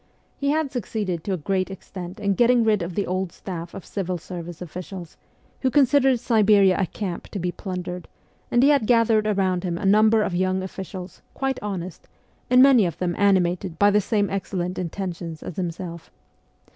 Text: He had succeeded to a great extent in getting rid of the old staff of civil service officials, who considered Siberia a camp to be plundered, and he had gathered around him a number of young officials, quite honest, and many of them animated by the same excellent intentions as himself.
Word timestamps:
He 0.35 0.49
had 0.49 0.71
succeeded 0.71 1.23
to 1.25 1.33
a 1.33 1.37
great 1.37 1.69
extent 1.69 2.19
in 2.19 2.33
getting 2.33 2.63
rid 2.63 2.81
of 2.81 2.95
the 2.95 3.05
old 3.05 3.31
staff 3.31 3.75
of 3.75 3.85
civil 3.85 4.17
service 4.17 4.59
officials, 4.59 5.15
who 5.59 5.69
considered 5.69 6.19
Siberia 6.19 6.75
a 6.79 6.87
camp 6.87 7.27
to 7.27 7.37
be 7.37 7.51
plundered, 7.51 8.07
and 8.49 8.63
he 8.63 8.69
had 8.69 8.87
gathered 8.87 9.27
around 9.27 9.63
him 9.63 9.77
a 9.77 9.85
number 9.85 10.23
of 10.23 10.33
young 10.33 10.63
officials, 10.63 11.21
quite 11.35 11.59
honest, 11.61 12.07
and 12.49 12.63
many 12.63 12.87
of 12.87 12.97
them 12.97 13.15
animated 13.15 13.77
by 13.77 13.91
the 13.91 14.01
same 14.01 14.27
excellent 14.31 14.79
intentions 14.79 15.43
as 15.43 15.57
himself. 15.57 16.09